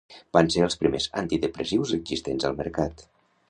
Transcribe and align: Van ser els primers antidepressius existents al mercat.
Van 0.37 0.47
ser 0.55 0.63
els 0.67 0.77
primers 0.83 1.05
antidepressius 1.23 1.95
existents 2.01 2.51
al 2.51 2.61
mercat. 2.65 3.09